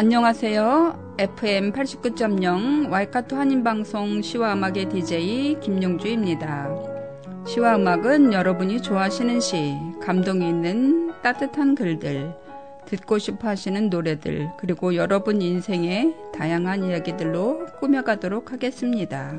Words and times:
안녕하세요. 0.00 1.16
FM 1.18 1.72
89.0 1.72 2.88
와이카토 2.88 3.34
한인방송 3.34 4.22
시와 4.22 4.52
음악의 4.52 4.90
DJ 4.90 5.58
김용주입니다. 5.58 6.68
시와 7.44 7.74
음악은 7.74 8.32
여러분이 8.32 8.80
좋아하시는 8.80 9.40
시, 9.40 9.74
감동이 10.00 10.48
있는 10.48 11.12
따뜻한 11.20 11.74
글들, 11.74 12.32
듣고 12.86 13.18
싶어 13.18 13.48
하시는 13.48 13.90
노래들, 13.90 14.52
그리고 14.56 14.94
여러분 14.94 15.42
인생의 15.42 16.14
다양한 16.32 16.84
이야기들로 16.84 17.66
꾸며가도록 17.80 18.52
하겠습니다. 18.52 19.34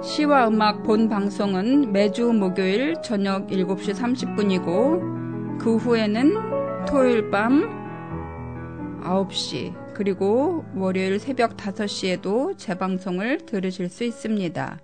시와 0.00 0.48
음악 0.48 0.84
본 0.84 1.08
방송은 1.08 1.92
매주 1.92 2.32
목요일 2.32 2.94
저녁 3.02 3.48
7시 3.48 3.94
30분이고 3.94 5.17
그 5.58 5.76
후에는 5.76 6.86
토요일 6.86 7.30
밤 7.30 7.78
9시 9.02 9.94
그리고 9.94 10.64
월요일 10.76 11.18
새벽 11.18 11.56
5시에도 11.56 12.56
재방송을 12.56 13.46
들으실 13.46 13.88
수 13.88 14.04
있습니다. 14.04 14.78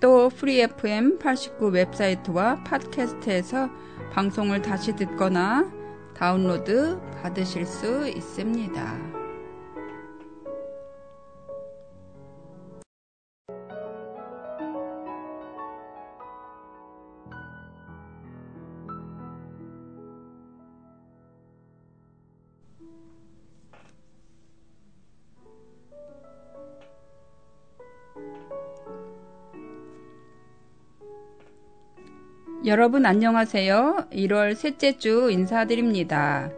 또 0.00 0.28
프리 0.28 0.60
FM 0.60 1.18
89 1.18 1.68
웹사이트와 1.68 2.62
팟캐스트에서 2.64 3.70
방송을 4.12 4.60
다시 4.60 4.94
듣거나 4.94 5.72
다운로드 6.14 7.00
받으실 7.22 7.64
수 7.64 8.06
있습니다. 8.06 9.23
여러분 32.66 33.04
안녕하세요. 33.04 34.06
1월 34.10 34.54
셋째 34.54 34.96
주 34.96 35.30
인사드립니다. 35.30 36.48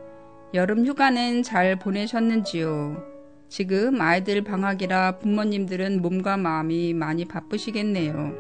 여름 0.54 0.86
휴가는 0.86 1.42
잘 1.42 1.74
보내셨는지요? 1.74 3.02
지금 3.48 4.00
아이들 4.00 4.44
방학이라 4.44 5.18
부모님들은 5.18 6.00
몸과 6.00 6.36
마음이 6.36 6.94
많이 6.94 7.24
바쁘시겠네요. 7.24 8.34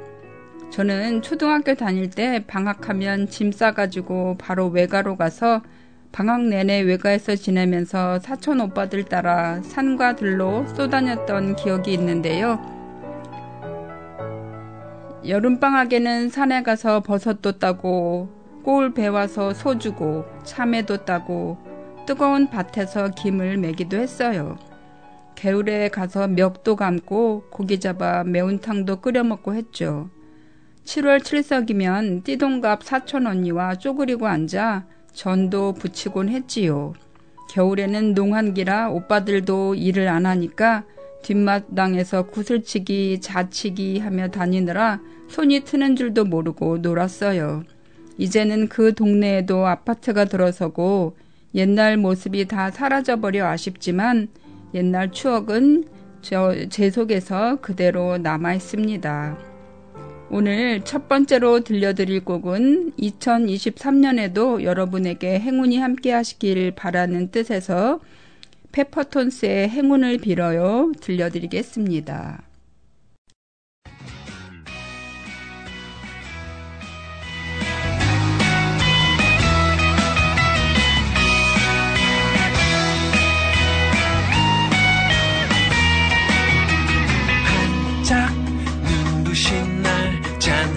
저는 0.70 1.22
초등학교 1.22 1.74
다닐 1.74 2.08
때 2.08 2.44
방학하면 2.46 3.28
짐 3.30 3.50
싸가지고 3.50 4.36
바로 4.38 4.68
외가로 4.68 5.16
가서 5.16 5.60
방학 6.12 6.42
내내 6.42 6.82
외가에서 6.82 7.34
지내면서 7.34 8.20
사촌 8.20 8.60
오빠들 8.60 9.06
따라 9.06 9.60
산과 9.62 10.14
들로 10.14 10.64
쏘다녔던 10.68 11.56
기억이 11.56 11.92
있는데요. 11.94 12.75
여름방학에는 15.28 16.28
산에 16.28 16.62
가서 16.62 17.00
버섯도 17.00 17.58
따고 17.58 18.28
꼴 18.62 18.94
배와서 18.94 19.52
소 19.54 19.78
주고 19.78 20.24
참외도 20.44 21.04
따고 21.04 21.58
뜨거운 22.06 22.48
밭에서 22.48 23.08
김을 23.10 23.56
매기도 23.56 23.96
했어요. 23.96 24.56
겨울에 25.34 25.88
가서 25.88 26.28
멱도 26.28 26.76
감고 26.76 27.44
고기 27.50 27.80
잡아 27.80 28.22
매운탕도 28.24 29.00
끓여 29.00 29.24
먹고 29.24 29.54
했죠. 29.54 30.10
7월 30.84 31.18
7석이면 31.18 32.22
띠동갑 32.22 32.84
사촌 32.84 33.26
언니와 33.26 33.74
쪼그리고 33.74 34.28
앉아 34.28 34.86
전도 35.12 35.74
붙이곤 35.74 36.28
했지요. 36.28 36.92
겨울에는 37.50 38.14
농한기라 38.14 38.90
오빠들도 38.90 39.74
일을 39.74 40.08
안 40.08 40.26
하니까 40.26 40.84
뒷마당에서 41.22 42.26
구슬치기, 42.26 43.20
자치기 43.20 43.98
하며 43.98 44.28
다니느라 44.28 45.00
손이 45.28 45.60
트는 45.60 45.96
줄도 45.96 46.24
모르고 46.24 46.78
놀았어요. 46.78 47.64
이제는 48.18 48.68
그 48.68 48.94
동네에도 48.94 49.66
아파트가 49.66 50.24
들어서고 50.24 51.16
옛날 51.54 51.96
모습이 51.96 52.46
다 52.46 52.70
사라져버려 52.70 53.46
아쉽지만 53.46 54.28
옛날 54.74 55.10
추억은 55.10 55.84
저, 56.22 56.54
제 56.68 56.90
속에서 56.90 57.58
그대로 57.60 58.18
남아 58.18 58.54
있습니다. 58.54 59.38
오늘 60.28 60.80
첫 60.82 61.08
번째로 61.08 61.60
들려드릴 61.60 62.24
곡은 62.24 62.92
2023년에도 62.98 64.62
여러분에게 64.62 65.38
행운이 65.38 65.78
함께 65.78 66.10
하시길 66.10 66.72
바라는 66.72 67.30
뜻에서 67.30 68.00
페퍼톤스의 68.76 69.70
행운을 69.70 70.18
빌어요 70.18 70.92
들려드리겠습니다. 71.00 72.42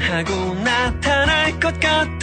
하고 0.09 0.33
나타날 0.63 1.59
것 1.59 1.79
같아 1.79 2.18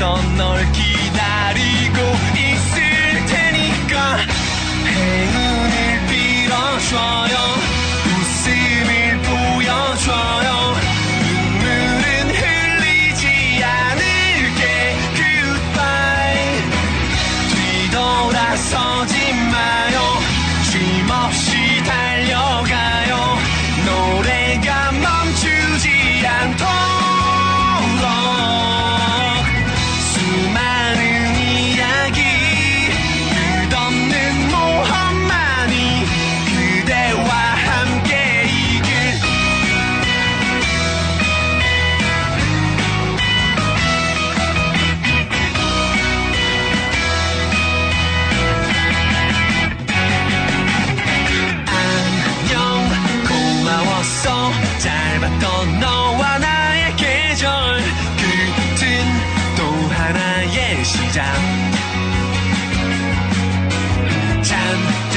여 0.00 0.29
시작. 61.10 61.24
잔뜩 64.42 65.16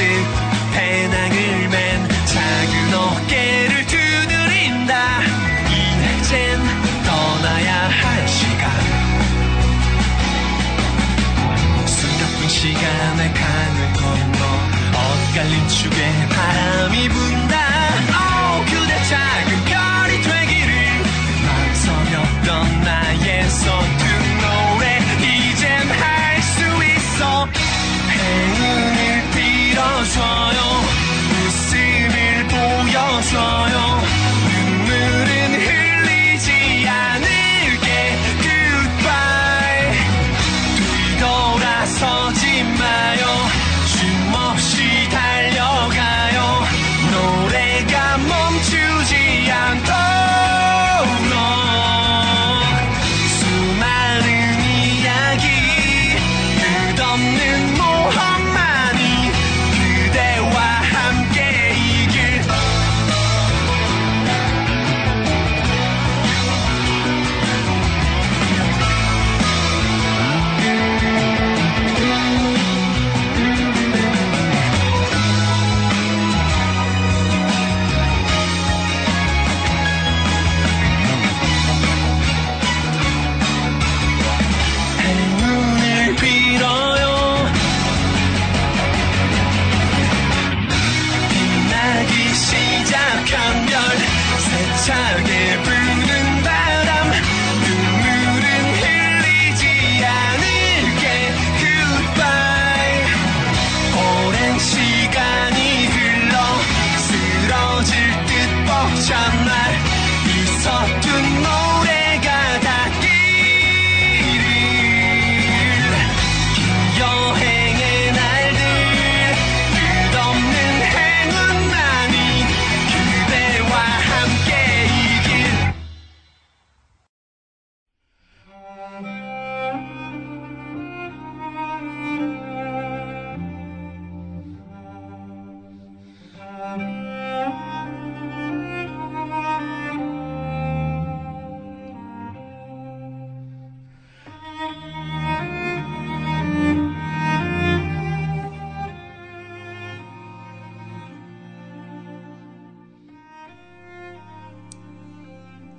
배낭을 0.72 1.68
맨 1.68 2.08
작은 2.26 2.94
어깨를 2.94 3.86
두드린다. 3.86 5.20
이젠 5.70 6.60
떠나야 7.04 7.88
할 7.88 8.28
시간. 8.28 8.70
숨가쁜 11.86 12.48
시간의 12.48 13.34
강을 13.34 13.92
건너 13.92 14.40
엇갈린 14.98 15.68
축에 15.68 16.33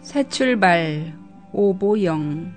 새 0.06 0.30
출발 0.30 1.14
오보영 1.52 2.54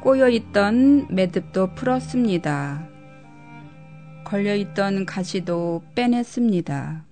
꼬여있던 0.00 1.08
매듭도 1.10 1.74
풀었습니다. 1.74 2.88
걸려있던 4.24 5.04
가시도 5.04 5.82
빼냈습니다. 5.94 7.04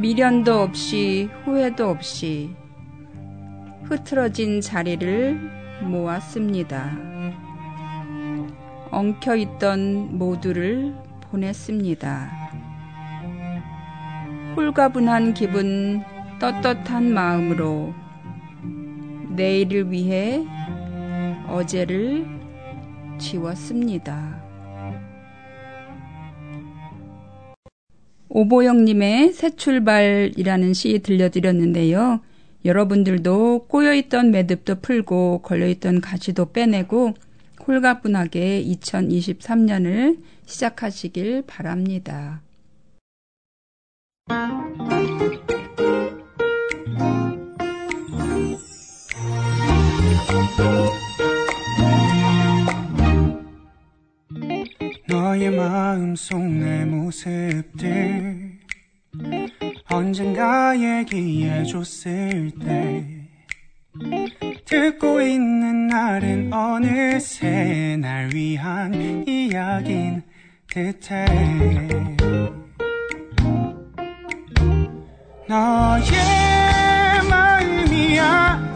미련도 0.00 0.62
없이 0.62 1.28
후회도 1.44 1.90
없이 1.90 2.56
흐트러진 3.84 4.62
자리를 4.62 5.38
모았습니다. 5.82 6.90
엉켜있던 8.90 10.16
모두를 10.16 10.94
보냈습니다. 11.30 12.40
홀가분한 14.56 15.34
기분, 15.34 16.02
떳떳한 16.40 17.12
마음으로 17.12 17.92
내일을 19.28 19.92
위해 19.92 20.42
어제를 21.46 22.26
지웠습니다. 23.18 24.42
오보영님의 28.30 29.34
새 29.34 29.54
출발이라는 29.54 30.72
시 30.72 31.00
들려드렸는데요. 31.00 32.20
여러분들도 32.64 33.66
꼬여있던 33.68 34.30
매듭도 34.30 34.80
풀고 34.80 35.42
걸려있던 35.42 36.00
가시도 36.00 36.52
빼내고 36.52 37.14
홀가분하게 37.66 38.64
2023년을 38.64 40.18
시작하시길 40.46 41.42
바랍니다. 41.46 42.40
너의 55.08 55.50
마음속 55.50 56.40
내 56.40 56.84
모습들 56.84 58.58
언젠가 59.90 60.78
얘기해줬을 60.78 62.52
때 62.60 63.06
듣고 64.64 65.20
있는 65.20 65.88
날은 65.88 66.52
어느새 66.52 67.96
날 68.00 68.30
위한 68.32 69.24
이야긴 69.26 70.22
듯해. 70.68 71.26
너의 75.48 76.08
마음이 77.28 78.20
아 78.20 78.69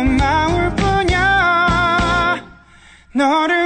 고마울 0.00 0.74
뿐이야 0.76 2.42
너를 3.14 3.59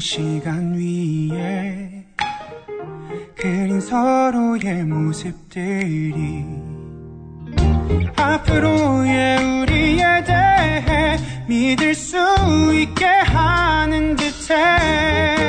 시간 0.00 0.74
위에 0.74 2.06
그린 3.36 3.80
서로의 3.80 4.84
모습들이 4.84 6.44
앞으로의 8.16 9.62
우리에 9.62 10.24
대해 10.24 11.16
믿을 11.46 11.94
수 11.94 12.16
있게 12.74 13.04
하는 13.04 14.16
듯해 14.16 15.39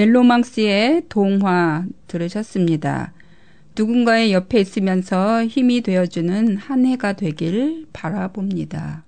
멜로망스의 0.00 1.02
동화 1.10 1.84
들으셨습니다. 2.06 3.12
누군가의 3.76 4.32
옆에 4.32 4.58
있으면서 4.58 5.44
힘이 5.44 5.82
되어주는 5.82 6.56
한 6.56 6.86
해가 6.86 7.12
되길 7.12 7.86
바라봅니다. 7.92 9.04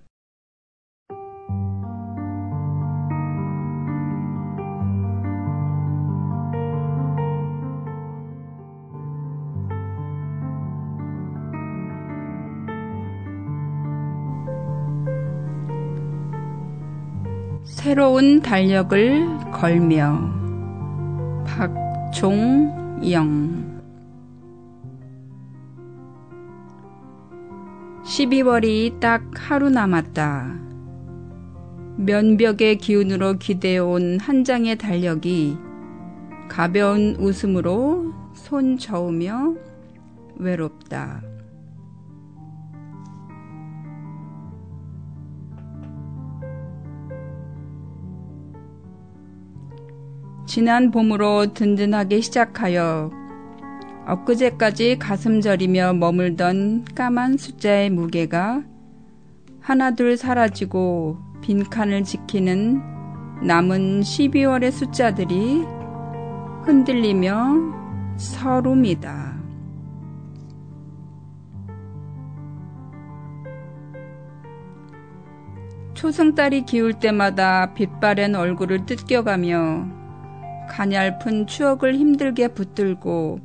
새로운 17.64 18.42
달력을 18.42 19.50
걸며 19.52 20.30
박 20.32 20.41
종영 22.12 23.80
12월이 28.04 29.00
딱 29.00 29.22
하루 29.34 29.70
남았다. 29.70 30.60
면벽의 31.96 32.76
기운으로 32.76 33.38
기대어온 33.38 34.20
한 34.20 34.44
장의 34.44 34.76
달력이 34.76 35.56
가벼운 36.48 37.16
웃음으로 37.18 38.12
손 38.34 38.76
저으며 38.76 39.54
외롭다. 40.36 41.31
지난 50.54 50.90
봄으로 50.90 51.54
든든하게 51.54 52.20
시작하여 52.20 53.10
엊그제까지 54.06 54.98
가슴 54.98 55.40
저리며 55.40 55.94
머물던 55.94 56.84
까만 56.94 57.38
숫자의 57.38 57.88
무게가 57.88 58.62
하나둘 59.62 60.18
사라지고 60.18 61.16
빈칸을 61.40 62.04
지키는 62.04 62.82
남은 63.46 64.02
12월의 64.02 64.72
숫자들이 64.72 65.64
흔들리며 66.64 68.18
서름이다. 68.18 69.40
초승달이 75.94 76.66
기울 76.66 76.92
때마다 76.92 77.72
빛바랜 77.72 78.34
얼굴을 78.34 78.84
뜯겨가며 78.84 80.01
가냘픈 80.72 81.46
추억을 81.46 81.96
힘들게 81.96 82.48
붙들고 82.48 83.40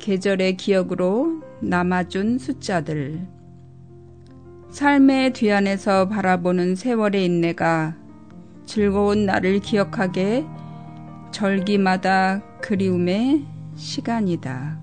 계절의 0.00 0.56
기억으로 0.56 1.40
남아준 1.60 2.38
숫자들. 2.38 3.24
삶의 4.68 5.32
뒤안에서 5.32 6.08
바라보는 6.08 6.74
세월의 6.74 7.24
인내가 7.24 7.94
즐거운 8.64 9.26
나를 9.26 9.60
기억하게 9.60 10.44
절기마다 11.30 12.42
그리움의 12.60 13.44
시간이다. 13.76 14.80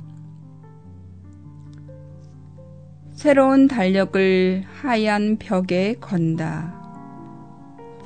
새로운 3.12 3.68
달력을 3.68 4.64
하얀 4.82 5.38
벽에 5.38 5.96
건다. 6.00 6.83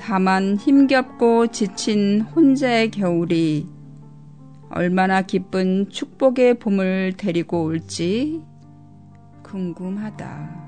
다만 0.08 0.56
힘겹고 0.56 1.48
지친 1.48 2.22
혼자의 2.22 2.92
겨울이 2.92 3.68
얼마나 4.70 5.22
기쁜 5.22 5.90
축복의 5.90 6.60
봄을 6.60 7.16
데리고 7.18 7.66
올지 7.66 8.42
궁금하다. 9.44 10.67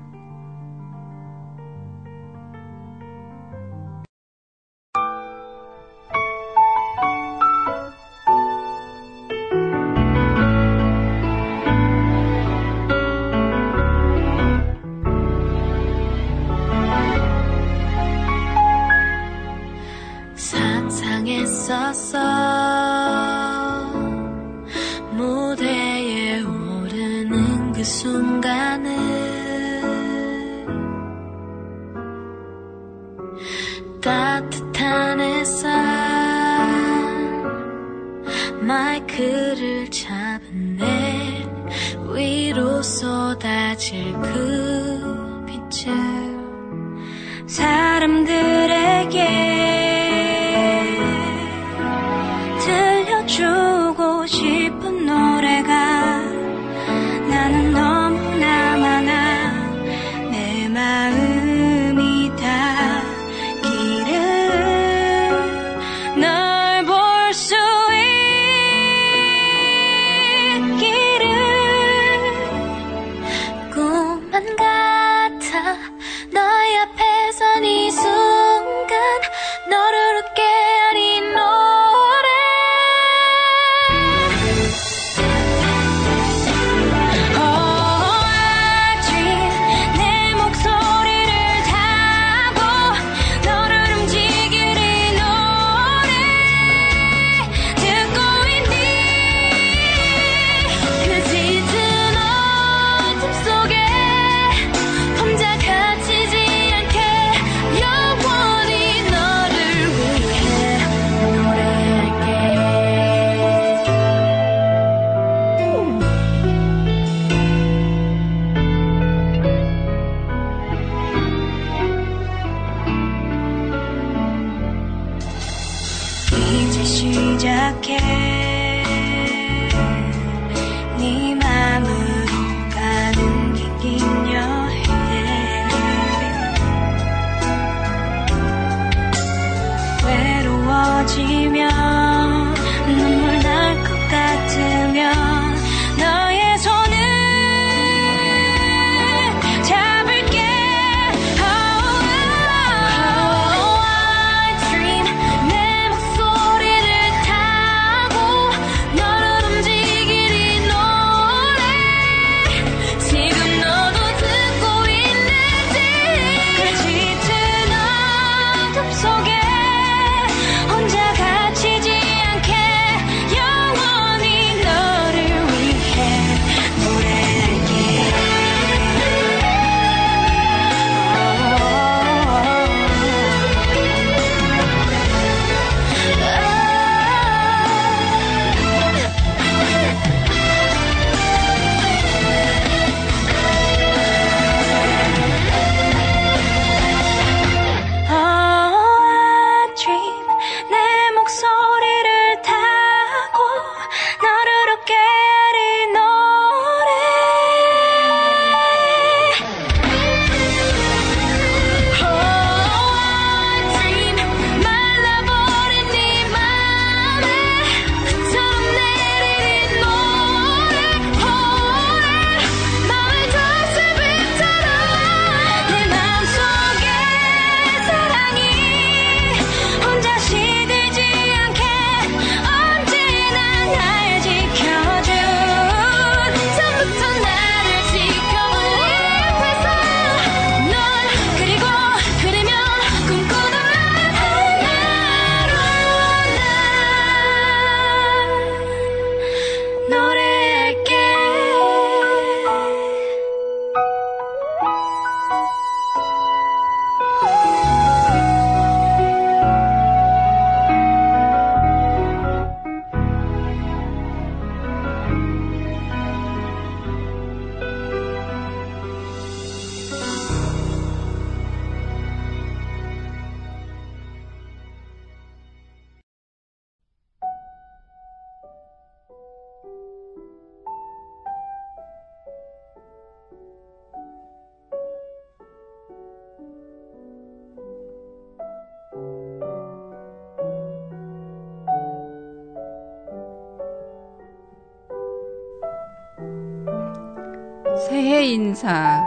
인사 298.30 299.04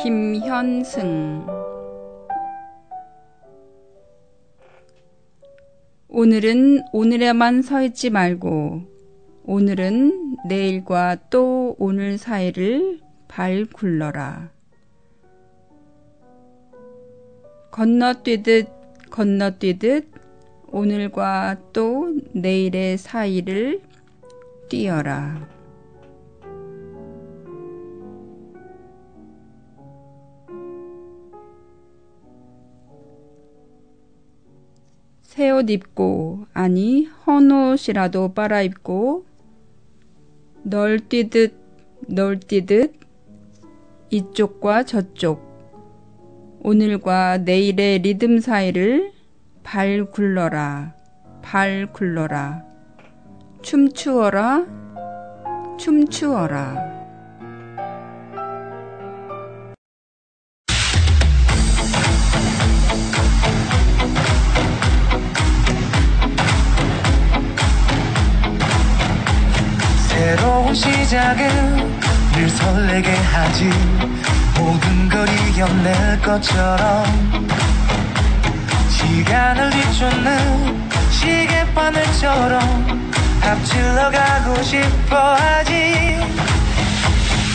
김현승 0.00 1.44
오늘은 6.06 6.84
오늘에만 6.92 7.62
서 7.62 7.82
있지 7.82 8.10
말고 8.10 8.82
오늘은 9.42 10.36
내일과 10.46 11.16
또 11.30 11.74
오늘 11.80 12.16
사이를 12.16 13.00
발 13.26 13.64
굴러라. 13.64 14.52
건너뛰듯 17.72 18.68
건너뛰듯 19.10 20.06
오늘과 20.68 21.56
또 21.72 22.14
내일의 22.34 22.98
사이를 22.98 23.80
뛰어라. 24.68 25.51
새 35.42 35.50
옷 35.50 35.68
입고 35.70 36.46
아니 36.54 37.06
헌 37.26 37.50
옷이라도 37.50 38.32
빨아입고 38.32 39.26
널 40.62 41.00
뛰듯 41.00 41.58
널 42.06 42.38
뛰듯 42.38 42.94
이쪽과 44.10 44.84
저쪽 44.84 45.42
오늘과 46.60 47.38
내일의 47.38 47.98
리듬 48.02 48.38
사이를 48.38 49.10
발 49.64 50.04
굴러라 50.04 50.94
발 51.42 51.92
굴러라 51.92 52.62
춤추어라 53.62 54.66
춤추어라. 55.76 56.91
하지 73.52 73.70
모든 74.58 75.08
걸 75.10 75.28
이겨낼 75.28 76.20
것처럼 76.22 77.04
시간을 78.88 79.68
뒤쫓는 79.70 80.88
시계바늘처럼 81.10 83.12
앞질러 83.42 84.10
가고 84.10 84.62
싶어 84.62 85.34
하지 85.34 86.18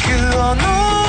그 0.06 0.40
어느 0.40 1.07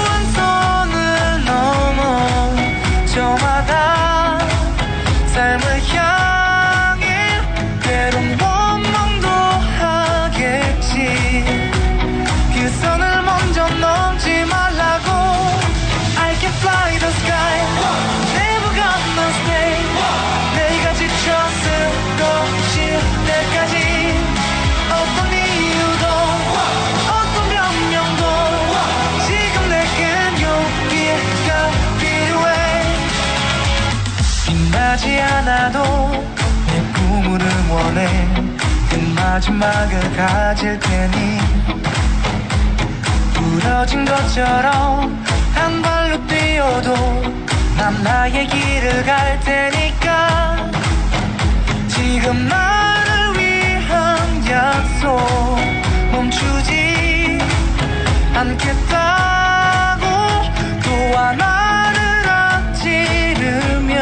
마지막을 39.39 40.17
가질 40.17 40.81
테니 40.81 41.39
부러진 43.35 44.05
것처럼 44.05 45.25
한 45.55 45.81
발로 45.81 46.27
뛰어도 46.27 46.93
난 47.77 48.03
나의 48.03 48.49
길을 48.49 49.05
갈 49.05 49.39
테니까 49.39 50.71
지금 51.87 52.49
나를 52.49 53.39
위한 53.39 54.45
약속 54.51 55.17
멈추지 56.11 57.39
않겠다고 58.35 60.05
또 60.83 61.17
하나를 61.17 62.29
앞지르면 62.29 63.99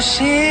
心。 0.00 0.49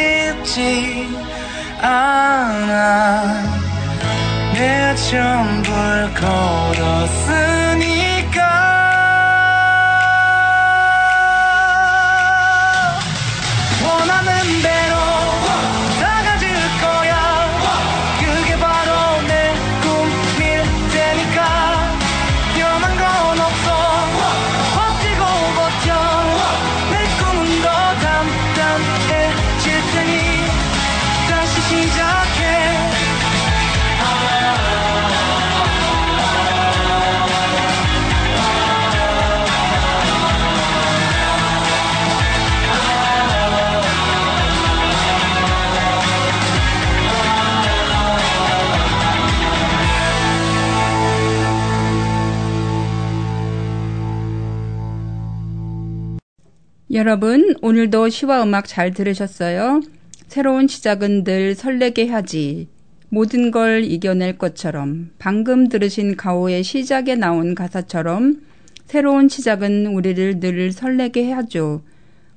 여러분, 57.00 57.56
오늘도 57.62 58.10
시와 58.10 58.44
음악 58.44 58.68
잘 58.68 58.92
들으셨어요? 58.92 59.80
새로운 60.28 60.68
시작은 60.68 61.24
늘 61.24 61.56
설레게 61.56 62.10
하지. 62.10 62.68
모든 63.08 63.52
걸 63.52 63.86
이겨낼 63.86 64.38
것처럼 64.38 65.10
방금 65.18 65.70
들으신 65.70 66.18
가오의 66.18 66.62
시작에 66.62 67.16
나온 67.16 67.56
가사처럼 67.56 68.42
새로운 68.86 69.30
시작은 69.30 69.86
우리를 69.86 70.42
늘 70.42 70.74
설레게 70.74 71.32
하죠. 71.32 71.84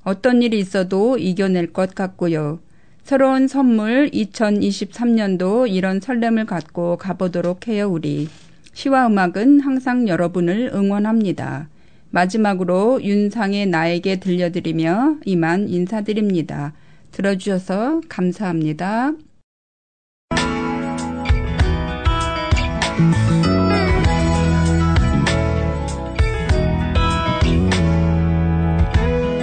어떤 0.05 0.41
일이 0.41 0.59
있어도 0.59 1.17
이겨낼 1.17 1.73
것 1.73 1.93
같고요. 1.93 2.61
새로운 3.03 3.49
선물 3.49 4.09
2023년도 4.11 5.69
이런 5.69 5.99
설렘을 5.99 6.45
갖고 6.45 6.95
가보도록 6.95 7.67
해요, 7.67 7.89
우리. 7.91 8.29
시와 8.71 9.07
음악은 9.07 9.59
항상 9.59 10.07
여러분을 10.07 10.71
응원합니다. 10.73 11.67
마지막으로 12.13 13.03
윤상의 13.03 13.65
나에게 13.65 14.19
들려드리며 14.19 15.15
이만 15.25 15.67
인사드립니다. 15.67 16.73
들어주셔서 17.11 18.01
감사합니다. 18.07 19.13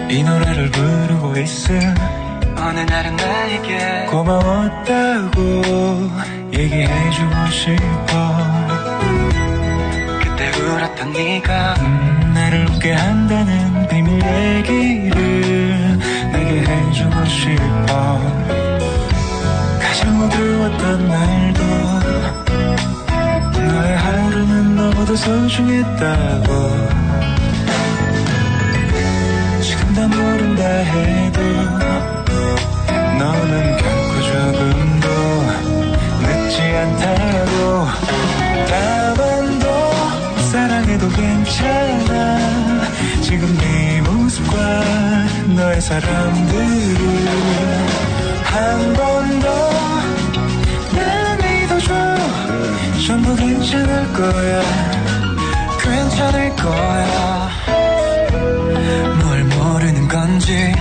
이 0.08 0.22
노래를 0.22 0.70
부르고 0.70 1.36
있어 1.40 1.74
어느 2.56 2.80
날은 2.80 3.16
나에게 3.16 4.06
고마웠다고 4.10 5.40
얘기해주고 6.52 7.34
싶어 7.50 8.14
그때 10.22 10.50
울었던 10.60 11.12
네가 11.12 11.74
음, 11.80 12.19
나를 12.40 12.66
웃게 12.70 12.94
한다는 12.94 13.86
비밀 13.88 14.14
얘기를 14.24 15.98
내게 16.32 16.62
해주고 16.62 17.24
싶어. 17.26 18.18
가장 19.78 20.22
어두웠던 20.22 21.08
날도 21.08 21.62
너의 23.52 23.96
하루는 23.96 24.74
너보다 24.74 25.14
소중했다고. 25.14 26.46
지금 29.60 29.94
다 29.94 30.08
모른다 30.08 30.64
해도 30.64 31.42
너는 33.18 33.76
결코 33.76 34.22
조금도 34.22 35.10
않다고 36.80 37.86
지금 43.30 43.56
네 43.58 44.00
모습과 44.02 44.58
너의 45.54 45.80
사람들을 45.80 47.28
한 48.42 48.92
번더 48.94 49.70
나를 50.96 51.60
믿어줘. 51.60 51.94
전부 53.06 53.36
괜찮을 53.36 54.12
거야. 54.12 54.62
괜찮을 55.80 56.56
거야. 56.56 57.50
뭘 59.22 59.44
모르는 59.44 60.08
건지 60.08 60.74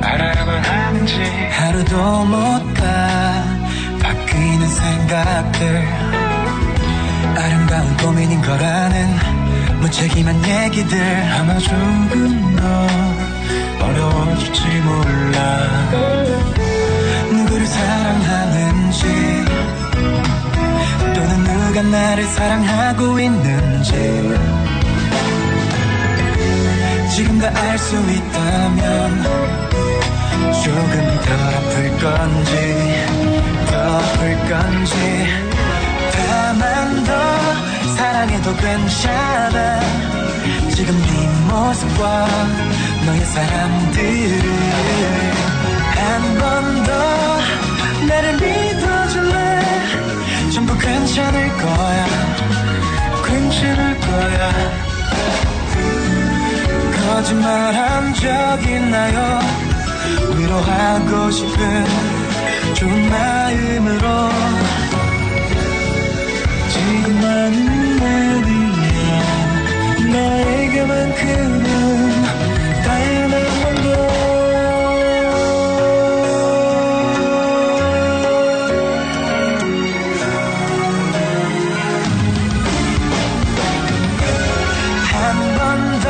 알아야만 0.00 0.64
하는지. 0.64 1.20
하루도 1.50 2.24
못 2.26 2.74
가 2.74 3.44
바뀌는 4.00 4.68
생각들. 4.68 5.84
아름다운 7.36 7.96
고민인 7.96 8.40
거라는 8.40 9.37
무책임한 9.80 10.42
얘기들 10.44 10.98
아마 11.32 11.56
조금 11.58 12.56
더 12.56 12.86
어려워질지 13.86 14.62
몰라. 14.84 15.90
누구를 17.30 17.66
사랑하는지 17.66 19.06
또는 21.14 21.44
누가 21.44 21.82
나를 21.82 22.24
사랑하고 22.24 23.20
있는지. 23.20 23.92
지금 27.14 27.38
다 27.40 27.48
알 27.48 27.78
수 27.78 27.96
있다면 27.96 29.22
조금 30.62 30.92
덜 31.24 31.34
아플 31.56 31.90
건지 31.98 32.52
더 33.66 33.72
아플 33.98 34.36
건지 34.48 34.94
사랑해도 38.48 38.56
괜찮아 38.56 39.80
지금 40.74 40.96
네 41.02 41.28
모습과 41.52 42.26
너의 43.06 43.20
사람들을 43.24 44.42
한 45.96 46.38
번 46.38 46.84
더 46.84 48.06
나를 48.06 48.32
믿어줄래? 48.34 49.60
전부 50.52 50.76
괜찮을 50.78 51.48
거야. 51.58 52.06
괜찮을 53.26 54.00
거야. 54.00 54.52
거짓말한 57.06 58.14
적 58.14 58.22
있나요. 58.66 59.40
위로하고 60.36 61.30
싶은 61.30 61.84
좋은 62.74 63.10
마음으로. 63.10 64.30
지금만은 66.70 67.68
아니야 67.68 67.77
나에게만큼은 70.38 72.22
다양한 72.84 73.32
건한번 85.10 86.00
더 86.00 86.06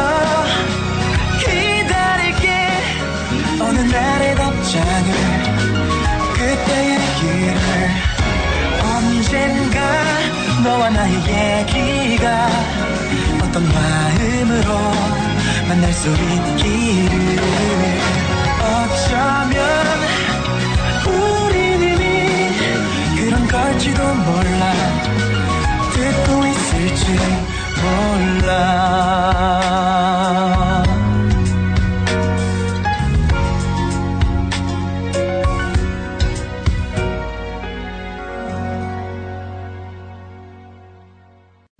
기다릴게. 1.38 2.46
어느 3.60 3.78
날의 3.78 4.34
답장을. 4.34 5.10
그때의 6.34 6.98
길을 7.20 7.56
언젠가 8.84 9.78
너와 10.62 10.90
나의 10.90 11.14
얘기가 11.14 12.48
어떤 13.58 13.68
마음으로 13.72 14.68
만날 15.66 15.92
수 15.92 16.08
있기를 16.10 17.42
어쩌면 18.60 19.58
우린 21.06 21.82
이미 21.82 22.52
그런 23.16 23.48
걸지도 23.48 24.14
몰라. 24.14 24.72
듣고 25.92 26.46
있을지 26.46 27.18
몰라 27.82 28.48